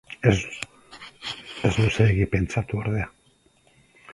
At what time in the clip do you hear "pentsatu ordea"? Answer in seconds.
2.37-3.07